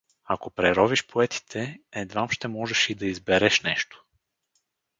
[0.25, 4.05] Ако преровиш поетите, едвам ще можеш и да избереш нещо.